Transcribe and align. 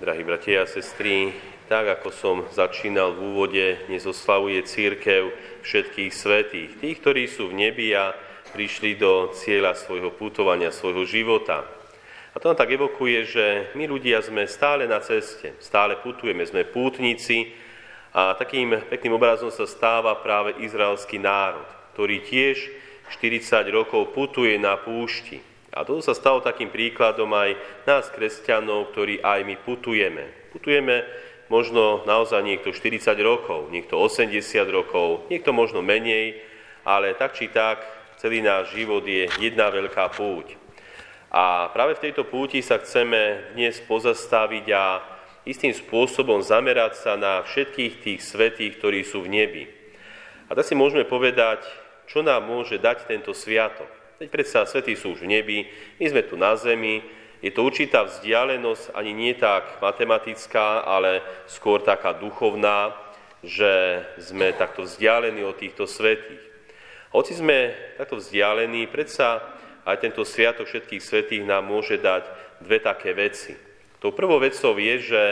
Drahí 0.00 0.24
bratia 0.24 0.64
a 0.64 0.66
sestry, 0.66 1.28
tak 1.68 2.00
ako 2.00 2.08
som 2.08 2.36
začínal 2.48 3.12
v 3.12 3.20
úvode, 3.20 3.84
dnes 3.84 4.08
oslavuje 4.08 4.64
církev 4.64 5.28
všetkých 5.60 6.08
svetých, 6.08 6.70
tých, 6.80 6.96
ktorí 7.04 7.28
sú 7.28 7.52
v 7.52 7.68
nebi 7.68 7.92
a 7.92 8.16
prišli 8.56 8.96
do 8.96 9.28
cieľa 9.36 9.76
svojho 9.76 10.08
putovania, 10.16 10.72
svojho 10.72 11.04
života. 11.04 11.68
A 12.32 12.40
to 12.40 12.48
nám 12.48 12.56
tak 12.56 12.72
evokuje, 12.72 13.28
že 13.28 13.46
my 13.76 13.92
ľudia 13.92 14.24
sme 14.24 14.48
stále 14.48 14.88
na 14.88 15.04
ceste, 15.04 15.52
stále 15.60 16.00
putujeme, 16.00 16.48
sme 16.48 16.64
pútnici 16.64 17.52
a 18.16 18.32
takým 18.40 18.80
pekným 18.88 19.20
obrazom 19.20 19.52
sa 19.52 19.68
stáva 19.68 20.16
práve 20.16 20.56
izraelský 20.64 21.20
národ, 21.20 21.68
ktorý 21.92 22.24
tiež 22.24 22.56
40 23.20 23.68
rokov 23.68 24.16
putuje 24.16 24.56
na 24.56 24.80
púšti. 24.80 25.49
A 25.70 25.86
to 25.86 26.02
sa 26.02 26.18
stalo 26.18 26.42
takým 26.42 26.66
príkladom 26.66 27.30
aj 27.30 27.54
nás, 27.86 28.10
kresťanov, 28.10 28.90
ktorí 28.90 29.22
aj 29.22 29.46
my 29.46 29.54
putujeme. 29.62 30.50
Putujeme 30.50 31.06
možno 31.46 32.02
naozaj 32.06 32.42
niekto 32.42 32.74
40 32.74 33.06
rokov, 33.22 33.70
niekto 33.70 33.94
80 33.94 34.34
rokov, 34.70 35.30
niekto 35.30 35.54
možno 35.54 35.78
menej, 35.78 36.42
ale 36.82 37.14
tak 37.14 37.38
či 37.38 37.50
tak 37.50 37.86
celý 38.18 38.42
náš 38.42 38.74
život 38.74 39.06
je 39.06 39.30
jedna 39.38 39.70
veľká 39.70 40.10
púť. 40.10 40.58
A 41.30 41.70
práve 41.70 41.94
v 41.94 42.10
tejto 42.10 42.26
púti 42.26 42.58
sa 42.58 42.82
chceme 42.82 43.54
dnes 43.54 43.78
pozastaviť 43.86 44.66
a 44.74 44.98
istým 45.46 45.70
spôsobom 45.70 46.42
zamerať 46.42 46.98
sa 46.98 47.14
na 47.14 47.46
všetkých 47.46 47.94
tých 48.02 48.20
svetých, 48.26 48.82
ktorí 48.82 49.06
sú 49.06 49.22
v 49.22 49.38
nebi. 49.38 49.64
A 50.50 50.58
tak 50.58 50.66
si 50.66 50.74
môžeme 50.74 51.06
povedať, 51.06 51.62
čo 52.10 52.26
nám 52.26 52.50
môže 52.50 52.82
dať 52.82 53.06
tento 53.06 53.30
sviatok. 53.30 53.99
Veď 54.20 54.28
predsa 54.36 54.68
svetí 54.68 55.00
sú 55.00 55.16
už 55.16 55.24
v 55.24 55.32
nebi, 55.32 55.58
my 55.96 56.04
sme 56.04 56.20
tu 56.28 56.36
na 56.36 56.52
zemi, 56.52 57.00
je 57.40 57.48
to 57.48 57.64
určitá 57.64 58.04
vzdialenosť, 58.04 58.92
ani 58.92 59.16
nie 59.16 59.32
tak 59.32 59.80
matematická, 59.80 60.84
ale 60.84 61.24
skôr 61.48 61.80
taká 61.80 62.12
duchovná, 62.12 62.92
že 63.40 64.04
sme 64.20 64.52
takto 64.52 64.84
vzdialení 64.84 65.40
od 65.40 65.56
týchto 65.56 65.88
svetých. 65.88 66.36
Hoci 67.16 67.32
sme 67.32 67.72
takto 67.96 68.20
vzdialení, 68.20 68.92
predsa 68.92 69.40
aj 69.88 70.04
tento 70.04 70.28
sviatok 70.28 70.68
všetkých 70.68 71.00
svetých 71.00 71.48
nám 71.48 71.64
môže 71.64 71.96
dať 71.96 72.28
dve 72.60 72.76
také 72.76 73.16
veci. 73.16 73.56
Tou 74.04 74.12
prvou 74.12 74.36
vecou 74.36 74.76
je, 74.76 75.00
že 75.00 75.22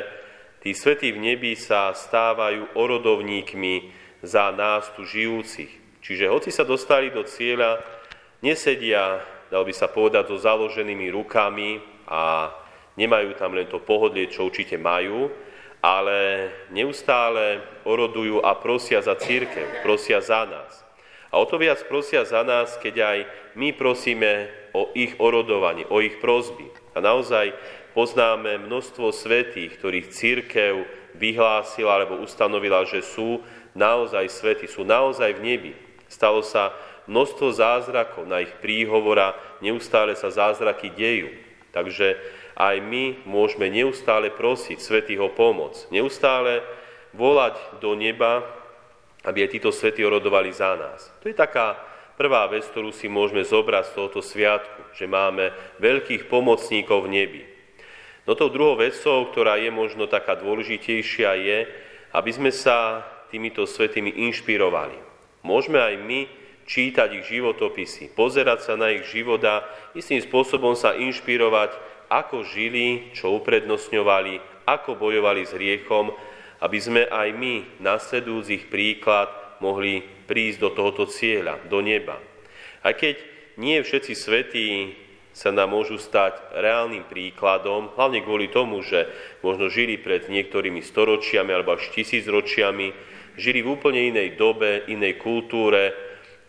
tí 0.64 0.72
svetí 0.72 1.12
v 1.12 1.20
nebi 1.20 1.52
sa 1.60 1.92
stávajú 1.92 2.72
orodovníkmi 2.72 3.92
za 4.24 4.48
nás 4.48 4.88
tu 4.96 5.04
žijúcich. 5.04 6.00
Čiže 6.00 6.32
hoci 6.32 6.48
sa 6.48 6.64
dostali 6.64 7.12
do 7.12 7.20
cieľa, 7.28 7.97
nesedia, 8.44 9.22
dal 9.50 9.64
by 9.64 9.74
sa 9.74 9.88
povedať, 9.90 10.30
so 10.30 10.36
založenými 10.38 11.10
rukami 11.10 11.82
a 12.08 12.52
nemajú 12.98 13.34
tam 13.38 13.54
len 13.54 13.66
to 13.70 13.82
pohodlie, 13.82 14.26
čo 14.30 14.46
určite 14.50 14.76
majú, 14.76 15.30
ale 15.78 16.50
neustále 16.74 17.62
orodujú 17.86 18.42
a 18.42 18.58
prosia 18.58 18.98
za 18.98 19.14
církev, 19.14 19.86
prosia 19.86 20.18
za 20.18 20.42
nás. 20.42 20.82
A 21.28 21.38
o 21.38 21.44
to 21.44 21.60
viac 21.60 21.84
prosia 21.86 22.24
za 22.24 22.40
nás, 22.42 22.80
keď 22.80 22.94
aj 23.04 23.18
my 23.54 23.76
prosíme 23.76 24.48
o 24.72 24.90
ich 24.96 25.14
orodovanie, 25.20 25.84
o 25.86 26.00
ich 26.00 26.18
prozby. 26.18 26.66
A 26.96 27.04
naozaj 27.04 27.52
poznáme 27.92 28.58
množstvo 28.64 29.12
svetých, 29.12 29.76
ktorých 29.76 30.08
církev 30.08 30.88
vyhlásila 31.14 32.00
alebo 32.00 32.22
ustanovila, 32.24 32.88
že 32.88 33.04
sú 33.04 33.44
naozaj 33.76 34.24
svety, 34.30 34.66
sú 34.66 34.82
naozaj 34.88 35.36
v 35.36 35.44
nebi. 35.44 35.72
Stalo 36.08 36.40
sa 36.40 36.72
množstvo 37.08 37.50
zázrakov 37.56 38.28
na 38.28 38.44
ich 38.44 38.52
príhovora, 38.60 39.34
neustále 39.64 40.12
sa 40.14 40.28
zázraky 40.28 40.92
dejú. 40.92 41.32
Takže 41.72 42.20
aj 42.54 42.76
my 42.84 43.24
môžeme 43.24 43.72
neustále 43.72 44.28
prosiť 44.28 44.78
svetých 44.78 45.24
o 45.24 45.32
pomoc, 45.32 45.88
neustále 45.88 46.60
volať 47.16 47.56
do 47.80 47.96
neba, 47.96 48.44
aby 49.24 49.44
aj 49.44 49.52
títo 49.58 49.70
svety 49.72 50.04
orodovali 50.04 50.52
za 50.52 50.76
nás. 50.78 51.10
To 51.24 51.32
je 51.32 51.36
taká 51.36 51.74
prvá 52.18 52.46
vec, 52.50 52.66
ktorú 52.66 52.90
si 52.90 53.06
môžeme 53.06 53.42
zobrať 53.46 53.84
z 53.88 53.94
tohoto 53.94 54.20
sviatku, 54.20 54.94
že 54.94 55.10
máme 55.10 55.54
veľkých 55.78 56.26
pomocníkov 56.26 57.06
v 57.06 57.12
nebi. 57.12 57.42
No 58.28 58.36
tou 58.36 58.52
druhou 58.52 58.76
vecou, 58.76 59.24
ktorá 59.32 59.56
je 59.56 59.72
možno 59.72 60.04
taká 60.04 60.36
dôležitejšia, 60.36 61.30
je, 61.40 61.58
aby 62.12 62.30
sme 62.34 62.52
sa 62.52 63.06
týmito 63.32 63.64
svetými 63.64 64.12
inšpirovali. 64.28 64.98
Môžeme 65.46 65.80
aj 65.80 65.94
my 65.96 66.20
čítať 66.68 67.08
ich 67.16 67.24
životopisy, 67.32 68.12
pozerať 68.12 68.68
sa 68.68 68.74
na 68.76 68.92
ich 68.92 69.08
života, 69.08 69.64
istým 69.96 70.20
spôsobom 70.20 70.76
sa 70.76 70.92
inšpirovať, 70.92 71.72
ako 72.12 72.44
žili, 72.44 73.08
čo 73.16 73.32
uprednostňovali, 73.40 74.64
ako 74.68 75.00
bojovali 75.00 75.48
s 75.48 75.56
riechom 75.56 76.12
aby 76.58 76.78
sme 76.78 77.02
aj 77.06 77.28
my, 77.38 77.54
nasledujúc 77.78 78.46
ich 78.50 78.64
príklad, 78.66 79.30
mohli 79.62 80.02
prísť 80.26 80.58
do 80.58 80.70
tohoto 80.74 81.06
cieľa, 81.06 81.62
do 81.70 81.78
neba. 81.82 82.18
Aj 82.82 82.94
keď 82.94 83.18
nie 83.58 83.78
všetci 83.78 84.12
svetí 84.14 84.68
sa 85.34 85.54
nám 85.54 85.70
môžu 85.70 86.02
stať 86.02 86.34
reálnym 86.54 87.06
príkladom, 87.06 87.94
hlavne 87.94 88.22
kvôli 88.26 88.50
tomu, 88.50 88.82
že 88.82 89.06
možno 89.42 89.70
žili 89.70 89.98
pred 89.98 90.26
niektorými 90.26 90.82
storočiami 90.82 91.50
alebo 91.54 91.78
až 91.78 91.94
tisícročiami, 91.94 92.90
žili 93.38 93.62
v 93.62 93.70
úplne 93.70 94.02
inej 94.10 94.34
dobe, 94.34 94.82
inej 94.90 95.22
kultúre 95.22 95.94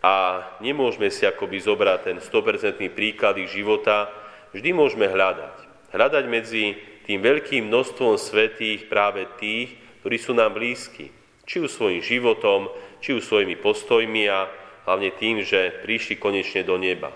a 0.00 0.44
nemôžeme 0.64 1.12
si 1.12 1.28
akoby 1.28 1.60
zobrať 1.60 1.98
ten 2.08 2.16
100% 2.18 2.80
príklad 2.92 3.36
ich 3.36 3.52
života, 3.52 4.08
vždy 4.56 4.72
môžeme 4.72 5.04
hľadať. 5.04 5.56
Hľadať 5.92 6.24
medzi 6.24 6.76
tým 7.04 7.20
veľkým 7.20 7.68
množstvom 7.68 8.16
svetých 8.16 8.88
práve 8.88 9.28
tých, 9.36 9.76
ktorí 10.00 10.16
sú 10.16 10.32
nám 10.32 10.56
blízki, 10.56 11.12
či 11.44 11.60
už 11.60 11.68
svojim 11.68 12.00
životom, 12.00 12.72
či 13.04 13.12
už 13.12 13.26
svojimi 13.26 13.60
postojmi 13.60 14.24
a 14.32 14.48
hlavne 14.88 15.12
tým, 15.12 15.44
že 15.44 15.84
prišli 15.84 16.16
konečne 16.16 16.64
do 16.64 16.80
neba. 16.80 17.12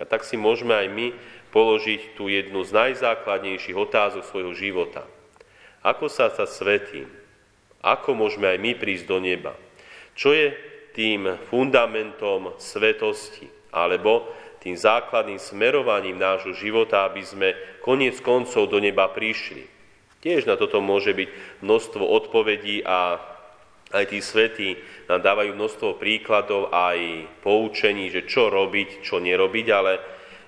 A 0.00 0.02
tak 0.02 0.26
si 0.26 0.34
môžeme 0.34 0.74
aj 0.74 0.88
my 0.90 1.06
položiť 1.54 2.18
tú 2.18 2.26
jednu 2.26 2.66
z 2.66 2.74
najzákladnejších 2.74 3.78
otázok 3.78 4.26
svojho 4.26 4.52
života. 4.58 5.06
Ako 5.86 6.10
sa 6.10 6.32
stať 6.32 6.50
svetým? 6.50 7.06
Ako 7.84 8.16
môžeme 8.16 8.50
aj 8.50 8.58
my 8.58 8.72
prísť 8.74 9.06
do 9.06 9.22
neba? 9.22 9.54
Čo 10.18 10.34
je 10.34 10.56
tým 10.94 11.36
fundamentom 11.50 12.54
svetosti? 12.56 13.50
Alebo 13.74 14.30
tým 14.64 14.78
základným 14.80 15.36
smerovaním 15.36 16.16
nášho 16.16 16.56
života, 16.56 17.04
aby 17.04 17.20
sme 17.20 17.48
koniec 17.84 18.24
koncov 18.24 18.72
do 18.72 18.80
neba 18.80 19.04
prišli. 19.12 19.68
Tiež 20.24 20.48
na 20.48 20.56
toto 20.56 20.80
môže 20.80 21.12
byť 21.12 21.60
množstvo 21.60 22.00
odpovedí 22.00 22.80
a 22.80 23.20
aj 23.92 24.04
tí 24.08 24.24
svetí 24.24 24.80
nám 25.04 25.20
dávajú 25.20 25.52
množstvo 25.52 26.00
príkladov 26.00 26.72
aj 26.72 27.28
poučení, 27.44 28.08
že 28.08 28.24
čo 28.24 28.48
robiť, 28.48 29.04
čo 29.04 29.20
nerobiť, 29.20 29.66
ale 29.68 30.00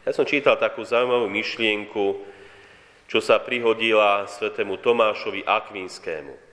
ja 0.08 0.16
som 0.16 0.24
čítal 0.24 0.56
takú 0.56 0.80
zaujímavú 0.80 1.28
myšlienku, 1.28 2.04
čo 3.04 3.18
sa 3.20 3.36
prihodila 3.36 4.24
svetému 4.24 4.80
Tomášovi 4.80 5.44
Akvinskému. 5.44 6.45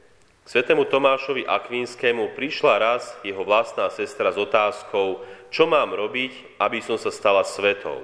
K 0.44 0.48
svetému 0.60 0.84
Tomášovi 0.92 1.48
Akvinskému 1.48 2.36
prišla 2.36 2.76
raz 2.76 3.16
jeho 3.24 3.48
vlastná 3.48 3.88
sestra 3.88 4.28
s 4.28 4.36
otázkou, 4.36 5.24
čo 5.48 5.64
mám 5.64 5.96
robiť, 5.96 6.60
aby 6.60 6.84
som 6.84 7.00
sa 7.00 7.16
stala 7.16 7.48
svetou. 7.48 8.04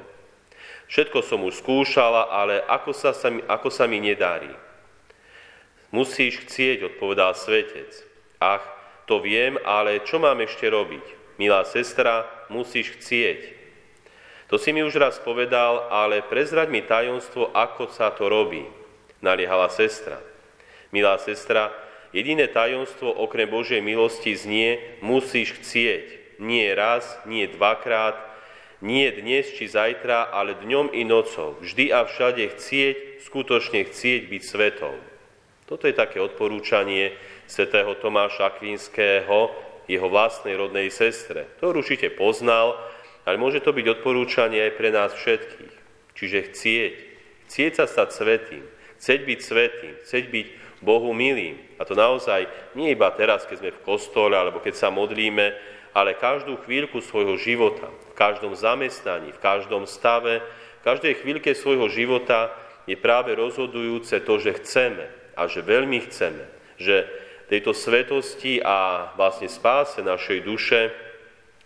Všetko 0.88 1.19
som 1.19 1.44
už 1.44 1.59
skúšala, 1.59 2.31
ale 2.31 2.63
ako 2.63 2.95
sa, 2.95 3.11
ako 3.44 3.67
sa 3.67 3.91
mi 3.91 4.00
nedarí. 4.00 4.50
Musíš 5.91 6.47
chcieť, 6.47 6.95
odpovedal 6.95 7.35
svetec. 7.35 7.91
Ach, 8.39 8.63
to 9.03 9.19
viem, 9.19 9.59
ale 9.67 10.00
čo 10.07 10.16
mám 10.21 10.39
ešte 10.39 10.63
robiť? 10.71 11.35
Milá 11.35 11.67
sestra, 11.67 12.23
musíš 12.47 12.95
chcieť. 12.97 13.59
To 14.47 14.56
si 14.57 14.71
mi 14.71 14.79
už 14.81 14.95
raz 14.95 15.19
povedal, 15.19 15.91
ale 15.91 16.25
prezrať 16.25 16.71
mi 16.71 16.81
tajomstvo, 16.88 17.51
ako 17.51 17.91
sa 17.91 18.16
to 18.16 18.31
robí, 18.31 18.63
naliehala 19.21 19.67
sestra. 19.69 20.18
Milá 20.89 21.19
sestra, 21.21 21.69
jediné 22.15 22.50
tajomstvo 22.50 23.11
okrem 23.11 23.50
Božej 23.50 23.81
milosti 23.83 24.33
znie, 24.33 24.79
musíš 25.03 25.57
chcieť. 25.61 26.38
Nie 26.39 26.71
raz, 26.73 27.03
nie 27.27 27.45
dvakrát, 27.51 28.15
nie 28.79 29.11
dnes 29.11 29.51
či 29.51 29.67
zajtra, 29.67 30.31
ale 30.31 30.56
dňom 30.56 30.95
i 30.95 31.03
nocou. 31.03 31.59
Vždy 31.59 31.91
a 31.91 32.07
všade 32.07 32.47
chcieť, 32.56 33.19
skutočne 33.27 33.83
chcieť 33.83 34.21
byť 34.31 34.44
svetou. 34.44 34.95
Toto 35.67 35.85
je 35.85 35.94
také 35.94 36.23
odporúčanie 36.23 37.13
svätého 37.45 37.94
Tomáša 38.00 38.56
Akvinského, 38.56 39.51
jeho 39.89 40.07
vlastnej 40.07 40.56
rodnej 40.56 40.94
sestre. 40.94 41.50
To 41.59 41.73
určite 41.73 42.13
poznal, 42.13 42.77
ale 43.25 43.41
môže 43.41 43.59
to 43.59 43.73
byť 43.73 44.00
odporúčanie 44.00 44.61
aj 44.69 44.73
pre 44.77 44.89
nás 44.94 45.11
všetkých. 45.11 45.75
Čiže 46.13 46.39
chcieť, 46.50 46.94
chcieť 47.50 47.71
sa 47.73 47.85
stať 47.89 48.09
svetým, 48.15 48.63
chcieť 49.01 49.19
byť 49.25 49.39
svetým, 49.41 49.94
chcieť 50.06 50.25
byť 50.29 50.47
Bohu 50.80 51.12
milým. 51.12 51.60
A 51.80 51.84
to 51.84 51.96
naozaj 51.96 52.48
nie 52.76 52.96
iba 52.96 53.12
teraz, 53.12 53.44
keď 53.44 53.58
sme 53.60 53.76
v 53.76 53.84
kostole 53.84 54.36
alebo 54.36 54.64
keď 54.64 54.76
sa 54.76 54.90
modlíme, 54.92 55.52
ale 55.92 56.16
každú 56.16 56.62
chvíľku 56.64 57.04
svojho 57.04 57.36
života, 57.36 57.90
v 58.12 58.14
každom 58.16 58.54
zamestnaní, 58.56 59.36
v 59.36 59.42
každom 59.42 59.84
stave, 59.90 60.40
v 60.80 60.86
každej 60.86 61.14
chvíľke 61.20 61.52
svojho 61.52 61.92
života 61.92 62.54
je 62.88 62.96
práve 62.96 63.36
rozhodujúce 63.36 64.24
to, 64.24 64.34
že 64.40 64.64
chceme, 64.64 65.06
a 65.40 65.48
že 65.48 65.64
veľmi 65.64 66.04
chceme, 66.08 66.44
že 66.76 67.08
tejto 67.48 67.72
svetosti 67.72 68.60
a 68.60 69.10
vlastne 69.16 69.48
spáse 69.48 70.04
našej 70.04 70.40
duše 70.44 70.92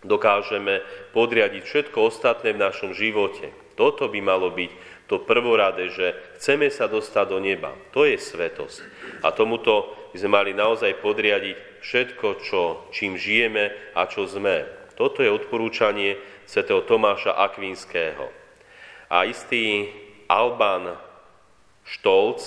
dokážeme 0.06 0.86
podriadiť 1.12 1.64
všetko 1.66 1.98
ostatné 2.06 2.54
v 2.54 2.62
našom 2.62 2.94
živote. 2.94 3.63
Toto 3.74 4.10
by 4.10 4.20
malo 4.22 4.54
byť 4.54 4.72
to 5.10 5.22
prvorade, 5.22 5.92
že 5.92 6.16
chceme 6.40 6.72
sa 6.72 6.88
dostať 6.88 7.26
do 7.28 7.40
neba. 7.44 7.76
To 7.92 8.08
je 8.08 8.18
svetosť. 8.18 8.78
A 9.22 9.36
tomuto 9.36 9.94
by 10.14 10.18
sme 10.18 10.32
mali 10.32 10.52
naozaj 10.56 11.02
podriadiť 11.04 11.84
všetko, 11.84 12.28
čo, 12.42 12.62
čím 12.94 13.20
žijeme 13.20 13.94
a 13.94 14.08
čo 14.08 14.30
sme. 14.30 14.64
Toto 14.94 15.26
je 15.26 15.30
odporúčanie 15.30 16.16
svätého 16.46 16.86
Tomáša 16.86 17.34
Akvinského. 17.34 18.30
A 19.10 19.26
istý 19.26 19.90
Alban 20.30 20.96
Štolc 21.84 22.40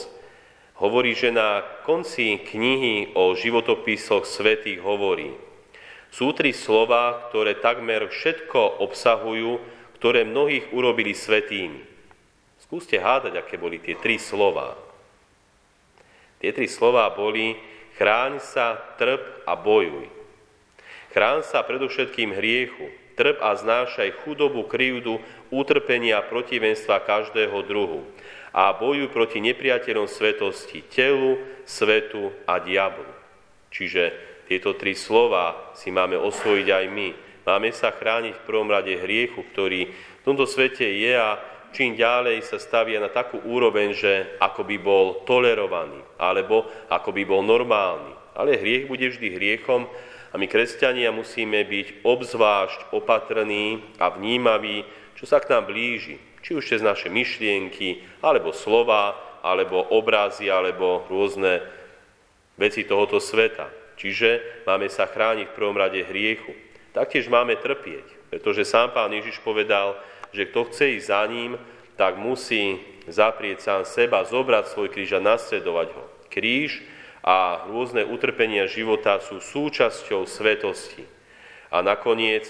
hovorí, 0.80 1.12
že 1.12 1.34
na 1.34 1.62
konci 1.84 2.40
knihy 2.40 3.12
o 3.14 3.34
životopisoch 3.36 4.24
svetých 4.24 4.80
hovorí, 4.80 5.34
sú 6.10 6.32
tri 6.32 6.56
slova, 6.56 7.28
ktoré 7.28 7.60
takmer 7.60 8.08
všetko 8.08 8.80
obsahujú, 8.80 9.60
ktoré 9.96 10.28
mnohých 10.28 10.70
urobili 10.76 11.16
svetými. 11.16 11.82
Skúste 12.62 13.00
hádať, 13.00 13.40
aké 13.40 13.56
boli 13.56 13.80
tie 13.80 13.96
tri 13.96 14.20
slova. 14.20 14.76
Tie 16.40 16.52
tri 16.52 16.68
slova 16.68 17.08
boli 17.12 17.56
chráň 17.96 18.38
sa, 18.44 18.76
trp 19.00 19.48
a 19.48 19.56
bojuj. 19.56 20.08
Chráň 21.16 21.48
sa 21.48 21.64
predovšetkým 21.64 22.36
hriechu, 22.36 22.92
trp 23.16 23.40
a 23.40 23.56
znášaj 23.56 24.20
chudobu, 24.20 24.68
krivdu, 24.68 25.16
utrpenia 25.48 26.20
protivenstva 26.20 27.00
každého 27.00 27.64
druhu 27.64 28.04
a 28.56 28.72
bojuj 28.72 29.12
proti 29.12 29.44
nepriateľom 29.44 30.08
svetosti, 30.08 30.80
telu, 30.88 31.36
svetu 31.68 32.32
a 32.48 32.56
diablu. 32.56 33.04
Čiže 33.68 34.16
tieto 34.48 34.72
tri 34.72 34.96
slova 34.96 35.76
si 35.76 35.92
máme 35.92 36.16
osvojiť 36.16 36.68
aj 36.72 36.84
my. 36.88 37.08
Máme 37.46 37.70
sa 37.70 37.94
chrániť 37.94 38.42
v 38.42 38.46
prvom 38.46 38.66
rade 38.66 38.90
hriechu, 38.90 39.46
ktorý 39.54 39.86
v 39.94 40.22
tomto 40.26 40.50
svete 40.50 40.82
je 40.82 41.14
a 41.14 41.38
čím 41.70 41.94
ďalej 41.94 42.42
sa 42.42 42.58
stavia 42.58 42.98
na 42.98 43.06
takú 43.06 43.38
úroveň, 43.46 43.94
že 43.94 44.34
ako 44.42 44.66
by 44.66 44.76
bol 44.82 45.06
tolerovaný, 45.22 46.02
alebo 46.18 46.66
ako 46.90 47.14
by 47.14 47.22
bol 47.22 47.46
normálny. 47.46 48.10
Ale 48.34 48.58
hriech 48.58 48.90
bude 48.90 49.06
vždy 49.06 49.38
hriechom 49.38 49.86
a 49.86 50.34
my, 50.34 50.50
kresťania, 50.50 51.14
musíme 51.14 51.62
byť 51.62 52.02
obzvlášť 52.02 52.90
opatrní 52.90 53.94
a 54.02 54.10
vnímaví, 54.10 54.82
čo 55.14 55.24
sa 55.24 55.38
k 55.38 55.48
nám 55.54 55.70
blíži. 55.70 56.18
Či 56.42 56.50
už 56.58 56.66
cez 56.66 56.82
naše 56.82 57.06
myšlienky, 57.14 58.02
alebo 58.26 58.50
slova, 58.50 59.14
alebo 59.46 59.86
obrazy, 59.94 60.50
alebo 60.50 61.06
rôzne 61.06 61.62
veci 62.58 62.82
tohoto 62.82 63.22
sveta. 63.22 63.70
Čiže 63.96 64.62
máme 64.66 64.90
sa 64.90 65.06
chrániť 65.06 65.46
v 65.46 65.56
prvom 65.56 65.78
rade 65.78 66.02
hriechu. 66.02 66.65
Taktiež 66.96 67.28
máme 67.28 67.60
trpieť, 67.60 68.08
pretože 68.32 68.64
sám 68.64 68.96
pán 68.96 69.12
Ježiš 69.12 69.44
povedal, 69.44 70.00
že 70.32 70.48
kto 70.48 70.72
chce 70.72 70.96
ísť 70.96 71.12
za 71.12 71.22
ním, 71.28 71.60
tak 72.00 72.16
musí 72.16 72.80
zaprieť 73.04 73.60
sám 73.60 73.82
seba, 73.84 74.24
zobrať 74.24 74.72
svoj 74.72 74.88
kríž 74.88 75.20
a 75.20 75.20
nasledovať 75.20 75.92
ho. 75.92 76.04
Kríž 76.32 76.80
a 77.20 77.68
rôzne 77.68 78.08
utrpenia 78.08 78.64
života 78.64 79.20
sú 79.20 79.44
súčasťou 79.44 80.24
svetosti. 80.24 81.04
A 81.68 81.84
nakoniec 81.84 82.48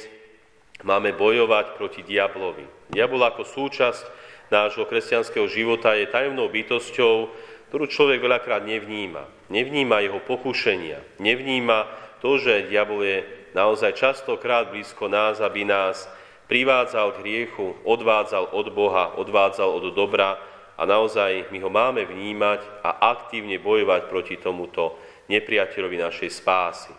máme 0.87 1.10
bojovať 1.10 1.75
proti 1.75 2.06
diablovi. 2.06 2.70
Diabol 2.94 3.26
ako 3.26 3.43
súčasť 3.43 4.06
nášho 4.54 4.87
kresťanského 4.87 5.50
života 5.50 5.98
je 5.98 6.06
tajomnou 6.06 6.46
bytosťou, 6.46 7.34
ktorú 7.75 7.84
človek 7.90 8.22
veľakrát 8.22 8.62
nevníma. 8.62 9.26
Nevníma 9.50 10.06
jeho 10.06 10.22
pokušenia, 10.22 11.02
nevníma 11.19 11.90
to, 12.22 12.38
že 12.38 12.70
diabol 12.70 13.02
je 13.02 13.26
naozaj 13.56 13.97
častokrát 13.97 14.69
blízko 14.69 15.08
nás, 15.08 15.41
aby 15.41 15.64
nás 15.64 16.05
privádzal 16.44 17.17
k 17.17 17.20
hriechu, 17.25 17.73
odvádzal 17.88 18.53
od 18.53 18.69
Boha, 18.76 19.17
odvádzal 19.17 19.81
od 19.81 19.97
dobra 19.97 20.37
a 20.76 20.85
naozaj 20.85 21.49
my 21.49 21.58
ho 21.64 21.70
máme 21.73 22.05
vnímať 22.05 22.61
a 22.85 23.17
aktívne 23.17 23.56
bojovať 23.56 24.12
proti 24.12 24.37
tomuto 24.37 25.00
nepriateľovi 25.32 25.97
našej 25.97 26.31
spásy. 26.37 26.93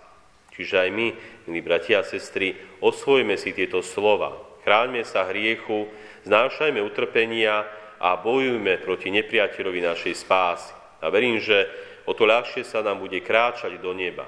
Čiže 0.57 0.75
aj 0.81 0.89
my, 0.89 1.07
milí 1.45 1.61
bratia 1.61 2.01
a 2.01 2.07
sestry, 2.07 2.57
osvojme 2.81 3.37
si 3.37 3.53
tieto 3.53 3.85
slova. 3.85 4.33
Chráňme 4.65 5.05
sa 5.05 5.29
hriechu, 5.29 5.85
znášajme 6.25 6.81
utrpenia 6.81 7.61
a 8.01 8.17
bojujme 8.17 8.81
proti 8.81 9.13
nepriateľovi 9.13 9.79
našej 9.85 10.13
spásy. 10.17 10.73
A 10.97 11.13
verím, 11.13 11.37
že 11.37 11.69
o 12.09 12.17
to 12.17 12.25
ľahšie 12.25 12.65
sa 12.65 12.81
nám 12.81 12.97
bude 12.97 13.21
kráčať 13.21 13.77
do 13.77 13.93
neba. 13.93 14.25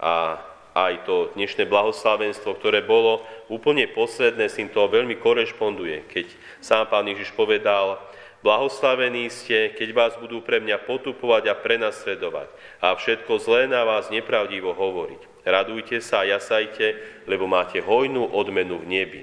A 0.00 0.40
aj 0.76 1.08
to 1.08 1.32
dnešné 1.32 1.64
blahoslavenstvo, 1.64 2.52
ktoré 2.60 2.84
bolo 2.84 3.24
úplne 3.48 3.88
posledné, 3.88 4.52
s 4.52 4.60
týmto 4.60 4.84
veľmi 4.84 5.16
korešponduje, 5.16 6.04
keď 6.04 6.28
sám 6.60 6.92
pán 6.92 7.08
Ježiš 7.08 7.32
povedal, 7.32 7.96
blahoslavení 8.44 9.32
ste, 9.32 9.72
keď 9.72 9.88
vás 9.96 10.12
budú 10.20 10.44
pre 10.44 10.60
mňa 10.60 10.84
potupovať 10.84 11.48
a 11.48 11.56
prenasledovať 11.56 12.52
a 12.84 12.92
všetko 12.92 13.40
zlé 13.40 13.72
na 13.72 13.88
vás 13.88 14.12
nepravdivo 14.12 14.76
hovoriť. 14.76 15.48
Radujte 15.48 16.04
sa 16.04 16.26
a 16.26 16.28
jasajte, 16.28 17.00
lebo 17.24 17.48
máte 17.48 17.80
hojnú 17.80 18.28
odmenu 18.36 18.76
v 18.84 19.00
nebi. 19.00 19.22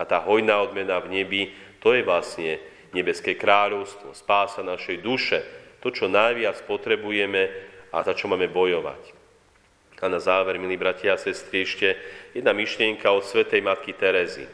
A 0.00 0.08
tá 0.08 0.24
hojná 0.24 0.64
odmena 0.64 0.96
v 1.04 1.12
nebi, 1.12 1.42
to 1.84 1.92
je 1.92 2.00
vlastne 2.00 2.56
nebeské 2.96 3.36
kráľovstvo, 3.36 4.16
spása 4.16 4.64
našej 4.64 5.04
duše, 5.04 5.44
to, 5.84 5.92
čo 5.92 6.08
najviac 6.08 6.64
potrebujeme 6.64 7.52
a 7.92 8.00
za 8.00 8.16
čo 8.16 8.32
máme 8.32 8.48
bojovať. 8.48 9.15
A 9.96 10.12
na 10.12 10.20
záver, 10.20 10.60
milí 10.60 10.76
bratia 10.76 11.16
a 11.16 11.20
sestry, 11.20 11.64
ešte 11.64 11.96
jedna 12.36 12.52
myšlienka 12.52 13.08
od 13.08 13.24
svetej 13.24 13.64
matky 13.64 13.96
Terezy. 13.96 14.44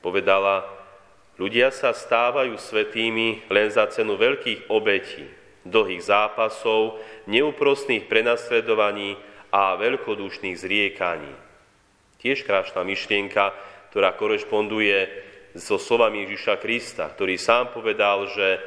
Povedala, 0.00 0.64
ľudia 1.36 1.68
sa 1.68 1.92
stávajú 1.92 2.56
svetými 2.56 3.44
len 3.52 3.68
za 3.68 3.84
cenu 3.92 4.16
veľkých 4.16 4.72
obetí, 4.72 5.28
dlhých 5.68 6.00
zápasov, 6.00 6.96
neúprostných 7.28 8.08
prenasledovaní 8.08 9.20
a 9.52 9.76
veľkodušných 9.76 10.56
zriekaní. 10.56 11.32
Tiež 12.20 12.48
krásna 12.48 12.80
myšlienka, 12.80 13.52
ktorá 13.92 14.16
korešponduje 14.16 15.08
so 15.56 15.76
slovami 15.76 16.24
Ježiša 16.24 16.56
Krista, 16.62 17.08
ktorý 17.10 17.36
sám 17.36 17.72
povedal, 17.74 18.28
že 18.30 18.60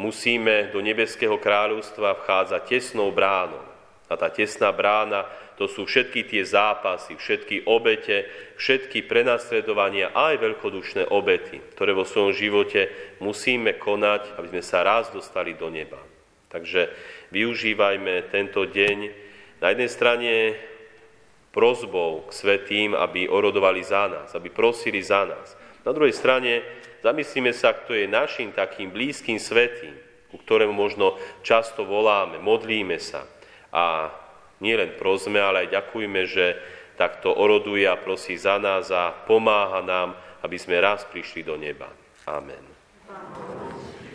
musíme 0.00 0.72
do 0.72 0.80
nebeského 0.80 1.36
kráľovstva 1.36 2.20
vchádzať 2.24 2.62
tesnou 2.64 3.12
bránou. 3.12 3.67
A 4.08 4.16
tá 4.16 4.32
tesná 4.32 4.72
brána, 4.72 5.28
to 5.60 5.68
sú 5.68 5.84
všetky 5.84 6.24
tie 6.24 6.40
zápasy, 6.40 7.12
všetky 7.20 7.68
obete, 7.68 8.24
všetky 8.56 9.04
prenasledovania 9.04 10.16
aj 10.16 10.40
veľkodušné 10.40 11.12
obety, 11.12 11.60
ktoré 11.76 11.92
vo 11.92 12.08
svojom 12.08 12.32
živote 12.32 12.88
musíme 13.20 13.76
konať, 13.76 14.40
aby 14.40 14.48
sme 14.48 14.62
sa 14.64 14.80
raz 14.80 15.12
dostali 15.12 15.52
do 15.52 15.68
neba. 15.68 16.00
Takže 16.48 16.88
využívajme 17.28 18.32
tento 18.32 18.64
deň 18.64 18.98
na 19.60 19.76
jednej 19.76 19.90
strane 19.92 20.32
prozbou 21.52 22.24
k 22.28 22.30
svetým, 22.32 22.96
aby 22.96 23.28
orodovali 23.28 23.84
za 23.84 24.08
nás, 24.08 24.32
aby 24.32 24.48
prosili 24.48 25.04
za 25.04 25.28
nás. 25.28 25.52
Na 25.84 25.92
druhej 25.92 26.16
strane 26.16 26.64
zamyslíme 27.04 27.52
sa, 27.52 27.76
kto 27.76 27.92
je 27.92 28.08
našim 28.08 28.56
takým 28.56 28.88
blízkym 28.88 29.36
svetým, 29.36 29.92
ku 30.32 30.40
ktorému 30.40 30.72
možno 30.72 31.16
často 31.44 31.84
voláme, 31.84 32.40
modlíme 32.40 32.96
sa, 33.00 33.24
a 33.72 34.12
nielen 34.60 34.98
prosme, 35.00 35.40
ale 35.40 35.66
aj 35.66 35.74
ďakujme, 35.80 36.22
že 36.28 36.46
takto 36.98 37.32
oroduje 37.32 37.86
a 37.86 37.96
prosí 37.96 38.34
za 38.34 38.58
nás 38.58 38.90
a 38.90 39.14
pomáha 39.14 39.80
nám, 39.80 40.18
aby 40.42 40.58
sme 40.58 40.82
raz 40.82 41.06
prišli 41.06 41.46
do 41.46 41.54
neba. 41.54 41.88
Amen. 42.26 42.67